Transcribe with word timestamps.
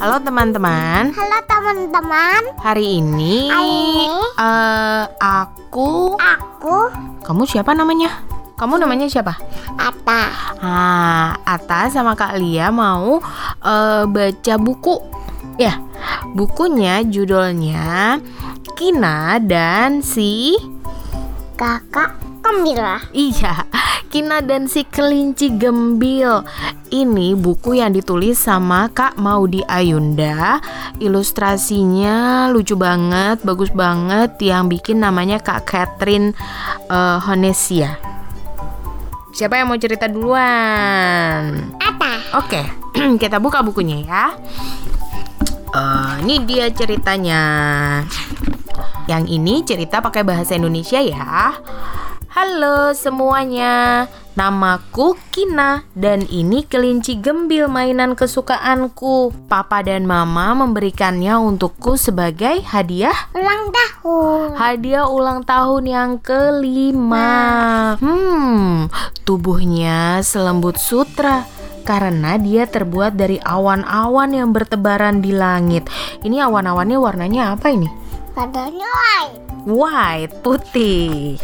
Halo 0.00 0.16
teman-teman. 0.24 1.12
Halo 1.12 1.38
teman-teman. 1.44 2.40
Hari 2.64 3.04
ini 3.04 3.52
Hari 3.52 3.68
ini 3.68 4.08
eh, 4.40 5.04
aku 5.20 6.16
aku 6.16 6.76
kamu 7.20 7.44
siapa 7.44 7.76
namanya? 7.76 8.24
Kamu 8.56 8.80
namanya 8.80 9.04
siapa? 9.12 9.36
Ata. 9.76 10.24
Ah, 10.60 11.36
Ata 11.44 11.92
sama 11.92 12.16
Kak 12.16 12.40
Lia 12.40 12.72
mau 12.72 13.20
eh, 13.60 14.04
baca 14.08 14.54
buku. 14.56 14.96
Ya, 15.60 15.76
bukunya 16.32 17.04
judulnya 17.04 18.16
Kina 18.80 19.36
dan 19.36 20.00
si 20.00 20.56
Kakak 21.60 22.16
Kamila. 22.40 23.04
Iya, 23.12 23.68
Kina 24.10 24.42
dan 24.42 24.66
si 24.66 24.82
kelinci 24.82 25.54
gembil. 25.54 26.42
Ini 26.90 27.38
buku 27.38 27.78
yang 27.78 27.94
ditulis 27.94 28.42
sama 28.42 28.90
Kak 28.90 29.14
Maudi 29.14 29.62
Ayunda. 29.70 30.58
Ilustrasinya 30.98 32.50
lucu 32.50 32.74
banget, 32.74 33.38
bagus 33.46 33.70
banget. 33.70 34.34
Yang 34.42 34.82
bikin 34.82 34.98
namanya 34.98 35.38
Kak 35.38 35.62
Catherine 35.62 36.34
eh, 36.90 37.18
Honesia. 37.22 38.02
Siapa 39.30 39.62
yang 39.62 39.70
mau 39.70 39.78
cerita 39.78 40.10
duluan? 40.10 41.70
Ata. 41.78 42.42
Oke, 42.42 42.66
kita 43.22 43.38
buka 43.38 43.62
bukunya 43.62 44.02
ya. 44.02 44.24
Eh, 45.70 46.12
ini 46.26 46.42
dia 46.50 46.66
ceritanya. 46.74 47.42
Yang 49.06 49.24
ini 49.30 49.62
cerita 49.62 50.02
pakai 50.02 50.26
bahasa 50.26 50.58
Indonesia 50.58 50.98
ya. 50.98 51.54
Halo 52.30 52.94
semuanya, 52.94 54.06
namaku 54.38 55.18
Kina 55.34 55.82
dan 55.98 56.22
ini 56.30 56.62
kelinci 56.62 57.18
gembil 57.18 57.66
mainan 57.66 58.14
kesukaanku. 58.14 59.34
Papa 59.50 59.82
dan 59.82 60.06
Mama 60.06 60.54
memberikannya 60.54 61.34
untukku 61.42 61.98
sebagai 61.98 62.62
hadiah 62.62 63.34
Ulang 63.34 63.74
tahun. 63.74 64.46
Hadiah 64.54 65.10
ulang 65.10 65.42
tahun 65.42 65.90
yang 65.90 66.10
kelima. 66.22 67.98
Hmm, 67.98 68.86
tubuhnya 69.26 70.22
selembut 70.22 70.78
sutra 70.78 71.50
karena 71.82 72.38
dia 72.38 72.70
terbuat 72.70 73.18
dari 73.18 73.42
awan-awan 73.42 74.38
yang 74.38 74.54
bertebaran 74.54 75.18
di 75.18 75.34
langit. 75.34 75.90
Ini 76.22 76.46
awan-awannya 76.46 76.94
warnanya 76.94 77.58
apa 77.58 77.74
ini? 77.74 77.90
Badannya 78.38 78.86
white. 78.86 79.49
White, 79.68 80.40
putih. 80.40 81.36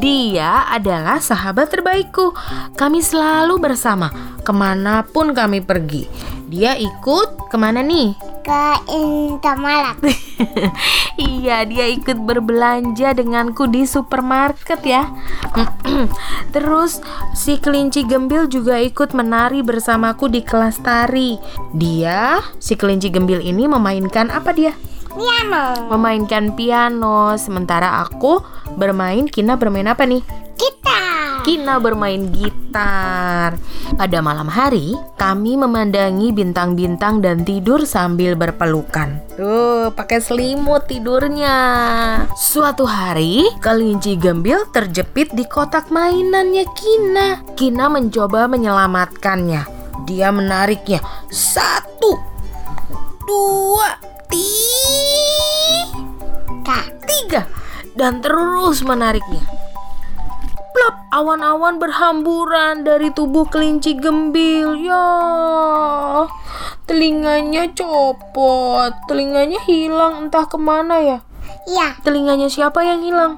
Dia 0.00 0.64
adalah 0.72 1.20
sahabat 1.20 1.68
terbaikku. 1.68 2.32
Kami 2.74 3.04
selalu 3.04 3.60
bersama 3.60 4.08
ke 4.40 4.52
mana 4.56 5.04
pun 5.04 5.36
kami 5.36 5.60
pergi. 5.60 6.08
Dia 6.48 6.80
ikut 6.80 7.52
ke 7.52 7.56
mana 7.60 7.84
nih? 7.84 8.16
Ke 8.40 8.80
Indomaret. 8.88 10.00
iya, 11.20 11.68
dia 11.68 11.92
ikut 11.92 12.16
berbelanja 12.24 13.12
denganku 13.12 13.68
di 13.68 13.84
supermarket 13.84 14.80
ya. 14.80 15.04
Terus 16.56 17.04
si 17.36 17.60
kelinci 17.60 18.08
gembil 18.08 18.48
juga 18.48 18.80
ikut 18.80 19.12
menari 19.12 19.60
bersamaku 19.60 20.32
di 20.32 20.40
kelas 20.40 20.80
tari. 20.80 21.36
Dia, 21.76 22.40
si 22.56 22.80
kelinci 22.80 23.12
gembil 23.12 23.44
ini 23.44 23.68
memainkan 23.68 24.32
apa 24.32 24.56
dia? 24.56 24.72
Piano. 25.18 25.90
Memainkan 25.90 26.54
piano, 26.54 27.34
sementara 27.34 28.06
aku 28.06 28.38
bermain 28.78 29.26
Kina 29.26 29.58
bermain 29.58 29.90
apa 29.90 30.06
nih? 30.06 30.22
Kita. 30.54 31.42
Kina 31.42 31.82
bermain 31.82 32.30
gitar. 32.30 33.58
Pada 33.98 34.18
malam 34.22 34.46
hari, 34.46 34.94
kami 35.18 35.58
memandangi 35.58 36.30
bintang-bintang 36.30 37.18
dan 37.18 37.42
tidur 37.42 37.82
sambil 37.82 38.38
berpelukan. 38.38 39.18
Tuh, 39.34 39.90
pakai 39.90 40.22
selimut 40.22 40.86
tidurnya. 40.86 41.56
Suatu 42.38 42.86
hari, 42.86 43.48
kelinci 43.58 44.14
gembil 44.14 44.70
terjepit 44.70 45.34
di 45.34 45.42
kotak 45.48 45.90
mainannya 45.90 46.62
Kina. 46.78 47.42
Kina 47.58 47.90
mencoba 47.90 48.46
menyelamatkannya. 48.46 49.62
Dia 50.06 50.30
menariknya. 50.30 51.02
Satu, 51.32 52.14
dua, 53.24 53.98
dan 57.98 58.22
terus 58.22 58.86
menariknya. 58.86 59.42
Plop, 60.70 60.94
awan-awan 61.10 61.82
berhamburan 61.82 62.86
dari 62.86 63.10
tubuh 63.10 63.50
kelinci 63.50 63.98
gembil. 63.98 64.78
Ya, 64.78 65.10
telinganya 66.86 67.66
copot, 67.74 68.94
telinganya 69.10 69.58
hilang 69.66 70.30
entah 70.30 70.46
ke 70.46 70.54
mana 70.54 71.02
ya. 71.02 71.18
Iya. 71.66 71.98
Telinganya 72.06 72.46
siapa 72.46 72.86
yang 72.86 73.02
hilang? 73.02 73.34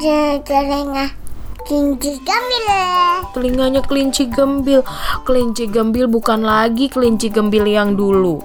Telinga. 0.00 1.19
Kelinci 1.70 2.18
Kamila. 2.26 2.82
Telinganya 3.30 3.78
kelinci 3.86 4.26
gembil. 4.26 4.82
Kelinci 5.22 5.70
gembil 5.70 6.10
bukan 6.10 6.42
lagi 6.42 6.90
kelinci 6.90 7.30
gembil 7.30 7.62
yang 7.62 7.94
dulu. 7.94 8.42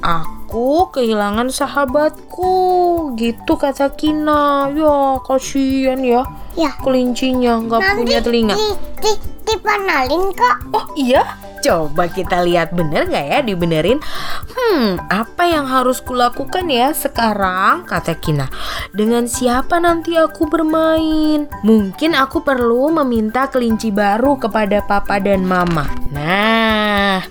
Aku 0.00 0.88
kehilangan 0.88 1.52
sahabatku, 1.52 3.12
gitu 3.20 3.60
kata 3.60 3.92
Kina. 3.92 4.72
Ya, 4.72 5.20
kasihan 5.20 6.00
ya. 6.00 6.24
Ya. 6.56 6.72
Kelincinya 6.80 7.60
nggak 7.60 7.92
punya 7.92 8.24
telinga. 8.24 8.56
Di, 8.56 8.68
di, 9.04 9.12
dipanalin 9.52 10.32
kok. 10.32 10.56
Oh 10.72 10.88
iya? 10.96 11.28
Coba 11.62 12.10
kita 12.10 12.42
lihat 12.42 12.74
bener 12.74 13.06
nggak 13.06 13.26
ya? 13.30 13.38
Dibenerin. 13.46 14.02
Hmm, 14.50 14.98
apa 15.06 15.46
yang 15.46 15.70
harus 15.70 16.02
kulakukan 16.02 16.66
ya 16.66 16.90
sekarang? 16.90 17.86
Kata 17.86 18.18
Kina. 18.18 18.50
Dengan 18.90 19.30
siapa 19.30 19.78
nanti 19.78 20.18
aku 20.18 20.50
bermain? 20.50 21.46
Mungkin 21.62 22.18
aku 22.18 22.42
perlu 22.42 22.90
meminta 22.90 23.46
kelinci 23.46 23.94
baru 23.94 24.36
kepada 24.42 24.82
papa 24.82 25.22
dan 25.22 25.46
mama. 25.46 25.86
Nah, 26.10 27.22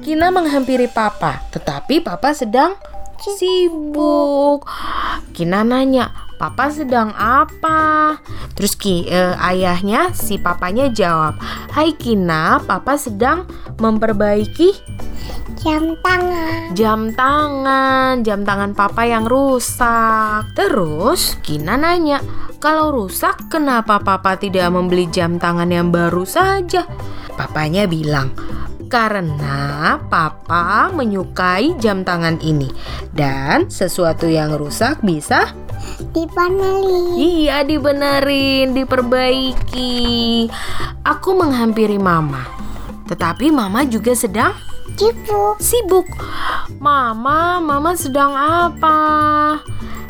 Kina 0.00 0.30
menghampiri 0.30 0.86
papa 0.86 1.42
Tetapi 1.52 2.00
papa 2.00 2.32
sedang 2.32 2.74
sibuk. 3.20 4.64
Kina 5.36 5.64
nanya 5.64 6.25
Papa 6.36 6.68
sedang 6.68 7.16
apa? 7.16 8.20
Terus 8.52 8.76
Ki, 8.76 9.08
eh, 9.08 9.32
ayahnya 9.40 10.12
si 10.12 10.36
papanya 10.36 10.92
jawab, 10.92 11.40
"Hai 11.72 11.96
Kina, 11.96 12.60
papa 12.60 13.00
sedang 13.00 13.48
memperbaiki 13.80 14.76
Jam 15.56 15.96
tangan. 16.04 16.76
jam 16.76 17.00
tangan, 17.16 18.20
jam 18.20 18.44
tangan 18.44 18.76
papa 18.76 19.08
yang 19.08 19.24
rusak." 19.24 20.52
Terus 20.52 21.40
Kina 21.40 21.80
nanya, 21.80 22.20
"Kalau 22.60 22.92
rusak, 22.92 23.48
kenapa 23.48 24.04
papa 24.04 24.36
tidak 24.36 24.68
membeli 24.68 25.08
jam 25.08 25.40
tangan 25.40 25.72
yang 25.72 25.88
baru 25.88 26.28
saja?" 26.28 26.84
Papanya 27.32 27.88
bilang, 27.88 28.32
karena 28.86 29.96
papa 30.06 30.88
menyukai 30.94 31.74
jam 31.82 32.06
tangan 32.06 32.38
ini 32.40 32.70
dan 33.12 33.66
sesuatu 33.66 34.30
yang 34.30 34.54
rusak 34.54 35.02
bisa 35.02 35.52
Dipanalin. 36.16 37.12
Iya 37.20 37.60
dibenerin, 37.60 38.72
diperbaiki 38.72 40.48
Aku 41.04 41.36
menghampiri 41.36 42.00
mama 42.00 42.40
Tetapi 43.04 43.52
mama 43.52 43.84
juga 43.84 44.16
sedang 44.16 44.56
Sibuk. 44.96 45.60
sibuk 45.60 46.08
Mama, 46.80 47.60
mama 47.60 47.92
sedang 47.92 48.32
apa? 48.32 48.96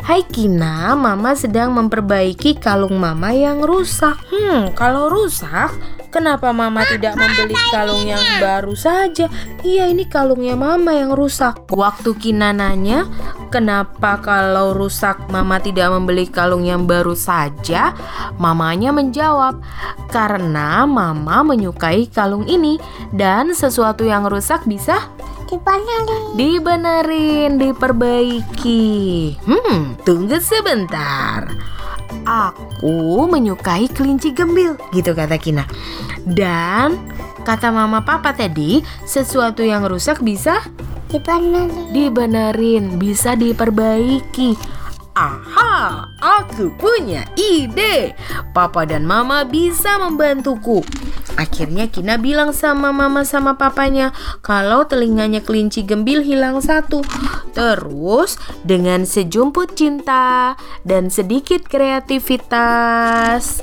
Hai 0.07 0.23
Kina, 0.23 0.95
mama 0.95 1.35
sedang 1.35 1.75
memperbaiki 1.75 2.63
kalung 2.63 2.95
mama 3.03 3.35
yang 3.35 3.67
rusak 3.67 4.15
Hmm, 4.31 4.71
kalau 4.79 5.11
rusak 5.11 5.75
Kenapa 6.17 6.49
mama 6.49 6.81
tidak 6.89 7.13
membeli 7.13 7.53
kalung 7.69 8.09
yang 8.09 8.25
baru 8.41 8.73
saja? 8.73 9.29
Iya 9.61 9.93
ini 9.93 10.09
kalungnya 10.09 10.57
mama 10.57 10.97
yang 10.97 11.13
rusak 11.13 11.69
Waktu 11.69 12.17
Kina 12.17 12.57
nanya 12.57 13.05
Kenapa 13.53 14.25
kalau 14.25 14.73
rusak 14.73 15.29
mama 15.29 15.61
tidak 15.61 15.93
membeli 15.93 16.25
kalung 16.25 16.65
yang 16.65 16.89
baru 16.89 17.13
saja? 17.13 17.93
Mamanya 18.41 18.97
menjawab 18.97 19.61
Karena 20.09 20.89
mama 20.89 21.45
menyukai 21.45 22.09
kalung 22.09 22.49
ini 22.49 22.81
Dan 23.13 23.53
sesuatu 23.53 24.09
yang 24.09 24.25
rusak 24.25 24.65
bisa 24.65 25.13
Dipanalin. 25.47 26.35
dibenerin, 26.35 27.51
diperbaiki. 27.55 28.83
Hmm, 29.47 29.95
tunggu 30.03 30.43
sebentar. 30.43 31.47
Aku 32.37 33.25
menyukai 33.33 33.89
kelinci 33.89 34.37
gembil, 34.37 34.77
gitu 34.93 35.17
kata 35.17 35.41
Kina. 35.41 35.65
Dan 36.29 37.01
kata 37.49 37.73
mama 37.73 38.05
papa 38.05 38.37
tadi, 38.37 38.85
sesuatu 39.09 39.65
yang 39.65 39.89
rusak 39.89 40.21
bisa 40.21 40.61
Dipanalin. 41.09 41.97
dibenerin, 41.97 42.85
bisa 43.01 43.33
diperbaiki. 43.33 44.53
Aha, 45.17 46.13
aku 46.21 46.69
punya 46.77 47.25
ide. 47.41 48.13
Papa 48.53 48.85
dan 48.85 49.09
mama 49.09 49.49
bisa 49.49 49.97
membantuku. 49.97 50.85
Akhirnya 51.37 51.85
Kina 51.93 52.17
bilang 52.17 52.57
sama 52.57 52.97
mama 52.97 53.23
sama 53.29 53.61
papanya 53.61 54.17
kalau 54.41 54.89
telinganya 54.89 55.45
kelinci 55.45 55.85
gembil 55.85 56.25
hilang 56.25 56.65
satu. 56.65 57.05
Terus 57.53 58.41
dengan 58.65 59.05
sejumput 59.05 59.77
cinta 59.77 60.57
dan 60.89 61.13
sedikit 61.13 61.69
kreativitas, 61.69 63.61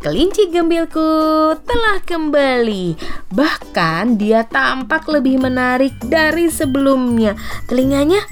kelinci 0.00 0.48
gembilku 0.48 1.52
telah 1.68 2.00
kembali. 2.08 2.96
Bahkan 3.36 4.16
dia 4.16 4.48
tampak 4.48 5.04
lebih 5.12 5.44
menarik 5.44 5.92
dari 6.00 6.48
sebelumnya. 6.48 7.36
Telinganya 7.68 8.24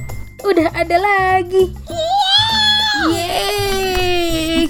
udah 0.47 0.73
ada 0.73 0.97
lagi. 0.97 1.77
Yeay, 3.07 3.66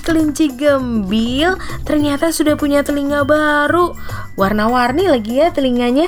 kelinci 0.07 0.55
gembil 0.55 1.59
ternyata 1.83 2.31
sudah 2.31 2.55
punya 2.55 2.87
telinga 2.87 3.27
baru. 3.27 3.91
Warna-warni 4.39 5.11
lagi 5.11 5.43
ya 5.43 5.51
telinganya. 5.51 6.07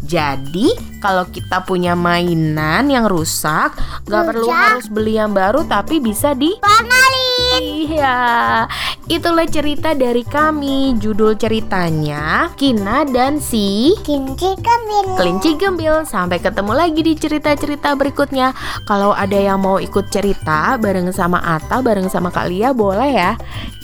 Jadi 0.00 0.72
kalau 1.04 1.28
kita 1.28 1.68
punya 1.68 1.92
mainan 1.92 2.88
yang 2.88 3.04
rusak, 3.04 3.76
gak 4.08 4.24
perlu 4.24 4.48
harus 4.48 4.88
beli 4.88 5.20
yang 5.20 5.36
baru 5.36 5.68
tapi 5.68 6.00
bisa 6.00 6.32
di 6.32 6.56
Panalin. 6.64 7.33
Iya, 7.60 8.66
itulah 9.06 9.46
cerita 9.46 9.94
dari 9.94 10.26
kami. 10.26 10.98
Judul 10.98 11.38
ceritanya 11.38 12.50
Kina 12.58 13.06
dan 13.06 13.38
si 13.38 13.94
Kinci 14.02 14.58
kambing. 14.58 15.14
Kelinci 15.14 15.54
Gembil. 15.54 16.02
Sampai 16.08 16.42
ketemu 16.42 16.72
lagi 16.74 17.00
di 17.04 17.14
cerita-cerita 17.14 17.94
berikutnya. 17.94 18.50
Kalau 18.88 19.14
ada 19.14 19.36
yang 19.38 19.62
mau 19.62 19.78
ikut 19.78 20.10
cerita 20.10 20.74
bareng 20.80 21.14
sama 21.14 21.38
Ata, 21.42 21.78
bareng 21.84 22.10
sama 22.10 22.34
Kak 22.34 22.50
Lia, 22.50 22.74
boleh 22.74 23.10
ya. 23.12 23.32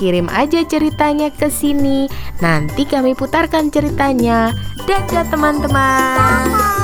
Kirim 0.01 0.27
aja 0.33 0.65
ceritanya 0.67 1.31
ke 1.31 1.53
sini. 1.53 2.11
Nanti 2.43 2.89
kami 2.89 3.15
putarkan 3.15 3.71
ceritanya. 3.71 4.51
Dadah 4.89 5.25
teman-teman. 5.29 6.80